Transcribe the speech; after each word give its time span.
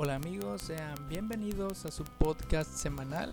Hola 0.00 0.14
amigos, 0.14 0.62
sean 0.62 0.94
bienvenidos 1.08 1.84
a 1.84 1.90
su 1.90 2.04
podcast 2.04 2.70
semanal 2.70 3.32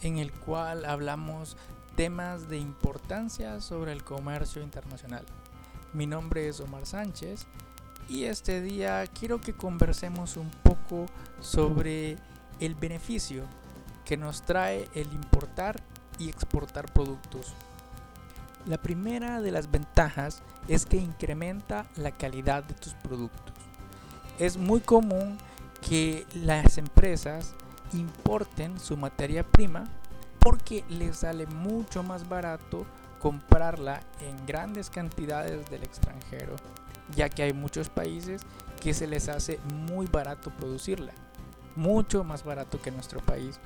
en 0.00 0.16
el 0.16 0.32
cual 0.32 0.86
hablamos 0.86 1.58
temas 1.96 2.48
de 2.48 2.56
importancia 2.56 3.60
sobre 3.60 3.92
el 3.92 4.02
comercio 4.02 4.62
internacional. 4.62 5.26
Mi 5.92 6.06
nombre 6.06 6.48
es 6.48 6.60
Omar 6.60 6.86
Sánchez 6.86 7.44
y 8.08 8.24
este 8.24 8.62
día 8.62 9.04
quiero 9.08 9.38
que 9.38 9.52
conversemos 9.52 10.38
un 10.38 10.50
poco 10.62 11.04
sobre 11.40 12.16
el 12.58 12.74
beneficio 12.74 13.44
que 14.06 14.16
nos 14.16 14.40
trae 14.46 14.88
el 14.94 15.12
importar 15.12 15.78
y 16.18 16.30
exportar 16.30 16.90
productos. 16.90 17.52
La 18.64 18.78
primera 18.78 19.42
de 19.42 19.50
las 19.50 19.70
ventajas 19.70 20.40
es 20.68 20.86
que 20.86 20.96
incrementa 20.96 21.86
la 21.96 22.12
calidad 22.12 22.64
de 22.64 22.72
tus 22.72 22.94
productos. 22.94 23.52
Es 24.38 24.56
muy 24.56 24.80
común 24.80 25.36
que 25.88 26.26
las 26.34 26.76
empresas 26.76 27.54
importen 27.94 28.78
su 28.78 28.96
materia 28.96 29.42
prima 29.42 29.84
porque 30.38 30.84
les 30.90 31.18
sale 31.18 31.46
mucho 31.46 32.02
más 32.02 32.28
barato 32.28 32.86
comprarla 33.18 34.00
en 34.20 34.46
grandes 34.46 34.90
cantidades 34.90 35.68
del 35.70 35.82
extranjero, 35.82 36.56
ya 37.16 37.28
que 37.28 37.42
hay 37.42 37.52
muchos 37.52 37.88
países 37.88 38.42
que 38.80 38.92
se 38.94 39.06
les 39.06 39.28
hace 39.28 39.58
muy 39.86 40.06
barato 40.06 40.50
producirla, 40.50 41.12
mucho 41.74 42.22
más 42.22 42.44
barato 42.44 42.80
que 42.80 42.90
nuestro 42.90 43.20
país. 43.20 43.58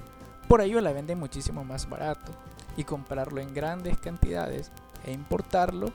Por 0.49 0.61
ello 0.61 0.81
la 0.81 0.93
venden 0.93 1.19
muchísimo 1.19 1.65
más 1.65 1.89
barato 1.89 2.33
y 2.77 2.85
comprarlo 2.85 3.41
en 3.41 3.53
grandes 3.53 3.99
cantidades 3.99 4.71
e 5.05 5.13
importarlo 5.13 5.93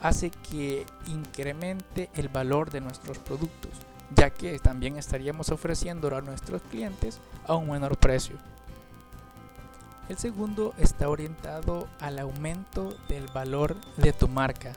hace 0.00 0.30
que 0.30 0.86
incremente 1.08 2.10
el 2.14 2.28
valor 2.28 2.70
de 2.70 2.80
nuestros 2.80 3.18
productos, 3.18 3.72
ya 4.14 4.30
que 4.30 4.58
también 4.58 4.96
estaríamos 4.96 5.50
ofreciéndolo 5.50 6.16
a 6.16 6.22
nuestros 6.22 6.62
clientes 6.62 7.20
a 7.46 7.54
un 7.54 7.70
menor 7.70 7.96
precio. 7.96 8.36
El 10.08 10.16
segundo 10.16 10.74
está 10.78 11.08
orientado 11.08 11.86
al 12.00 12.18
aumento 12.18 12.96
del 13.08 13.26
valor 13.28 13.76
de 13.96 14.12
tu 14.12 14.26
marca. 14.26 14.72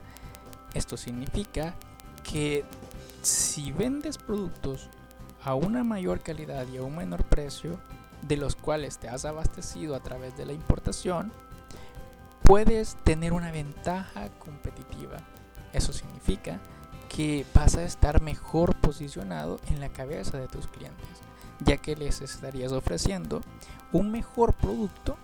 Esto 0.74 0.96
significa 0.96 1.74
que 2.22 2.64
si 3.22 3.72
vendes 3.72 4.18
productos 4.18 4.90
a 5.42 5.54
una 5.54 5.84
mayor 5.84 6.20
calidad 6.20 6.66
y 6.68 6.76
a 6.76 6.82
un 6.82 6.96
menor 6.96 7.24
precio, 7.24 7.78
de 8.22 8.36
los 8.36 8.54
cuales 8.54 8.98
te 8.98 9.08
has 9.08 9.24
abastecido 9.24 9.96
a 9.96 10.00
través 10.00 10.36
de 10.36 10.46
la 10.46 10.52
importación, 10.52 11.32
puedes 12.44 12.96
tener 13.04 13.32
una 13.32 13.50
ventaja 13.50 14.28
competitiva. 14.38 15.18
Eso 15.72 15.92
significa 15.92 16.60
que 17.14 17.44
vas 17.54 17.76
a 17.76 17.84
estar 17.84 18.22
mejor 18.22 18.74
posicionado 18.76 19.60
en 19.68 19.80
la 19.80 19.90
cabeza 19.90 20.38
de 20.38 20.48
tus 20.48 20.66
clientes, 20.66 21.08
ya 21.60 21.76
que 21.76 21.94
les 21.94 22.22
estarías 22.22 22.72
ofreciendo 22.72 23.42
un 23.92 24.10
mejor 24.10 24.54
producto 24.54 25.16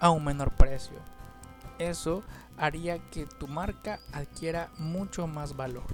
a 0.00 0.10
un 0.10 0.24
menor 0.24 0.50
precio. 0.50 0.98
Eso 1.78 2.24
haría 2.56 2.98
que 3.10 3.26
tu 3.26 3.46
marca 3.46 4.00
adquiera 4.12 4.70
mucho 4.78 5.26
más 5.28 5.56
valor. 5.56 5.86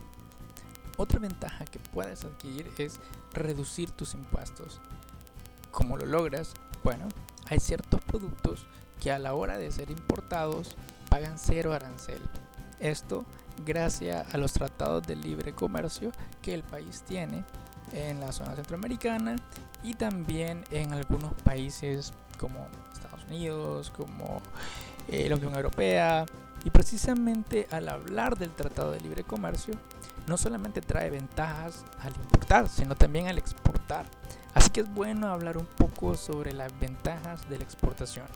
Otra 0.97 1.19
ventaja 1.19 1.65
que 1.67 1.79
puedes 1.79 2.25
adquirir 2.25 2.71
es 2.79 2.99
reducir 3.33 3.91
tus 3.91 4.15
impuestos. 4.15 4.81
¿Cómo 5.71 5.97
lo 5.97 6.07
logras? 6.07 6.55
Bueno, 6.83 7.09
hay 7.49 7.61
ciertos 7.61 8.01
productos 8.03 8.67
que 9.01 9.13
a 9.13 9.19
la 9.19 9.35
hora 9.35 9.59
de 9.59 9.71
ser 9.71 9.91
importados 9.91 10.77
pagan 11.11 11.39
cero 11.39 11.73
arancel. 11.75 12.23
Esto 12.79 13.25
gracias 13.65 14.35
a 14.35 14.39
los 14.39 14.53
tratados 14.53 15.07
de 15.07 15.17
libre 15.17 15.53
comercio 15.53 16.13
que 16.41 16.55
el 16.55 16.63
país 16.63 17.03
tiene 17.07 17.45
en 17.93 18.21
la 18.21 18.33
zona 18.33 18.55
centroamericana 18.55 19.37
y 19.83 19.95
también 19.95 20.65
en 20.71 20.93
algunos 20.93 21.33
países 21.43 22.13
como 22.39 22.67
Estados 22.93 23.25
Unidos, 23.25 23.91
como 23.91 24.41
eh, 25.09 25.29
la 25.29 25.37
Unión 25.37 25.55
Europea. 25.55 26.27
Y 26.65 26.71
precisamente 26.71 27.67
al 27.73 27.89
hablar 27.89 28.39
del 28.39 28.51
Tratado 28.51 28.93
de 28.93 29.01
Libre 29.01 29.25
Comercio, 29.25 29.75
no 30.29 30.37
solamente 30.37 30.81
trae 30.81 31.11
ventajas 31.11 31.85
al 32.01 32.15
importar, 32.15 32.69
sino 32.69 32.95
también 32.95 33.27
al 33.27 33.39
exportar. 33.39 34.07
Así 34.55 34.71
que 34.71 34.81
es 34.83 34.95
bueno 34.95 35.29
hablar 35.29 35.59
un 35.59 35.67
poco 35.67 36.15
sobre 36.15 36.53
las 36.53 36.79
ventajas 36.79 37.49
de 37.49 37.59
la 37.59 37.65
exportación. 37.65 38.27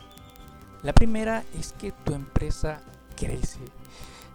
La 0.83 0.93
primera 0.93 1.43
es 1.57 1.73
que 1.73 1.91
tu 1.91 2.13
empresa 2.13 2.81
crece. 3.15 3.61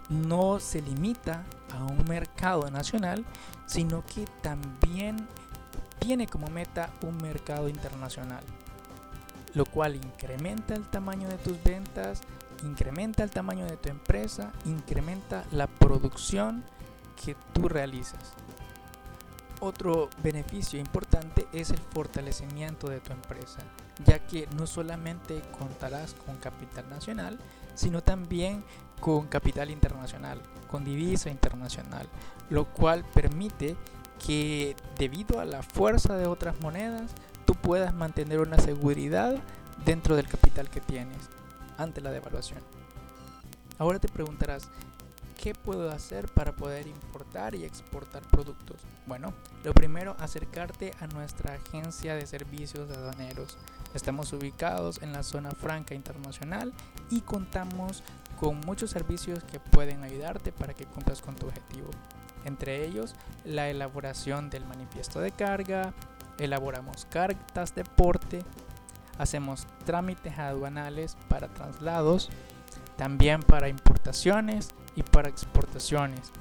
No 0.09 0.61
se 0.61 0.83
limita 0.83 1.45
a 1.73 1.85
un 1.85 2.05
mercado 2.09 2.71
nacional, 2.71 3.25
sino 3.67 4.05
que 4.05 4.27
también 4.43 5.27
tiene 5.99 6.27
como 6.27 6.49
meta 6.49 6.91
un 7.03 7.17
mercado 7.19 7.69
internacional, 7.69 8.43
lo 9.55 9.65
cual 9.65 9.97
incrementa 9.97 10.75
el 10.75 10.87
tamaño 10.87 11.29
de 11.29 11.39
tus 11.39 11.63
ventas, 11.63 12.21
incrementa 12.65 13.23
el 13.23 13.31
tamaño 13.31 13.65
de 13.67 13.77
tu 13.77 13.89
empresa, 13.89 14.53
incrementa 14.65 15.45
la 15.53 15.67
producción 15.67 16.65
que 17.25 17.37
tú 17.53 17.69
realizas. 17.69 18.35
Otro 19.65 20.11
beneficio 20.25 20.81
importante 20.81 21.47
es 21.53 21.71
el 21.71 21.79
fortalecimiento 21.79 22.89
de 22.89 22.99
tu 22.99 23.13
empresa, 23.13 23.61
ya 24.05 24.19
que 24.19 24.49
no 24.57 24.67
solamente 24.67 25.41
contarás 25.57 26.15
con 26.15 26.37
capital 26.39 26.91
nacional, 26.91 27.39
sino 27.77 28.03
también 28.03 28.65
con 28.99 29.29
capital 29.29 29.71
internacional, 29.71 30.43
con 30.69 30.85
divisa 30.85 31.31
internacional, 31.31 32.09
lo 32.51 32.65
cual 32.65 33.05
permite 33.15 33.77
que 34.27 34.75
debido 34.99 35.39
a 35.39 35.45
la 35.45 35.63
fuerza 35.63 36.17
de 36.17 36.27
otras 36.27 36.61
monedas, 36.61 37.13
tú 37.45 37.55
puedas 37.55 37.95
mantener 37.95 38.41
una 38.41 38.59
seguridad 38.59 39.37
dentro 39.85 40.17
del 40.17 40.27
capital 40.27 40.71
que 40.71 40.81
tienes 40.81 41.31
ante 41.79 42.01
la 42.01 42.11
devaluación. 42.11 42.59
Ahora 43.79 44.01
te 44.01 44.09
preguntarás, 44.09 44.69
¿qué 45.43 45.57
puedo 45.57 45.91
hacer 45.91 46.29
para 46.29 46.53
poder 46.53 46.87
importar 46.87 47.57
y 47.57 47.65
exportar 47.65 48.23
productos? 48.23 48.81
Bueno, 49.07 49.35
lo 49.65 49.75
primero, 49.75 50.15
acercarte 50.21 50.93
a 51.01 51.09
nuestra 51.09 51.55
agencia 51.55 52.15
de 52.15 52.25
servicios 52.27 52.89
aduaneros. 52.89 53.59
Estamos 53.93 54.33
ubicados 54.33 55.03
en 55.03 55.13
la 55.13 55.25
zona 55.25 55.51
franca 55.51 55.97
internacional 55.97 56.73
y 57.11 57.23
contamos 57.23 58.05
con 58.39 58.61
muchos 58.61 58.91
servicios 58.91 59.43
que 59.43 59.59
pueden 59.59 60.05
ayudarte 60.05 60.53
para 60.53 60.75
que 60.75 60.87
cumplas 60.87 61.21
con 61.21 61.35
tu 61.35 61.49
objetivo. 61.49 61.91
Entre 62.45 62.87
ellos, 62.87 63.17
la 63.45 63.69
elaboración 63.69 64.49
del 64.49 64.65
manifiesto 64.65 65.21
de 65.21 65.33
carga, 65.33 65.93
elaboramos 66.39 67.05
cartas 67.07 67.75
de 67.75 67.83
porte, 67.85 68.45
hacemos 69.19 69.67
trámites 69.87 70.39
aduanales 70.39 71.17
para 71.29 71.49
traslados, 71.49 72.31
también 72.97 73.43
para 73.43 73.69
importaciones 73.69 74.69
y 74.97 75.03
para 75.03 75.29
exportaciones. 75.29 76.33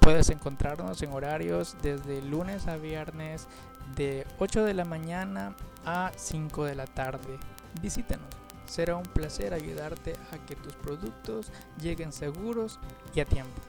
Puedes 0.00 0.30
encontrarnos 0.30 1.02
en 1.02 1.12
horarios 1.12 1.76
desde 1.82 2.22
lunes 2.22 2.66
a 2.68 2.76
viernes 2.76 3.48
de 3.96 4.26
8 4.38 4.64
de 4.64 4.74
la 4.74 4.84
mañana 4.84 5.54
a 5.84 6.12
5 6.16 6.64
de 6.64 6.74
la 6.74 6.86
tarde. 6.86 7.38
Visítanos. 7.80 8.28
Será 8.66 8.96
un 8.96 9.04
placer 9.04 9.54
ayudarte 9.54 10.14
a 10.32 10.38
que 10.44 10.56
tus 10.56 10.74
productos 10.74 11.52
lleguen 11.80 12.12
seguros 12.12 12.80
y 13.14 13.20
a 13.20 13.24
tiempo. 13.24 13.60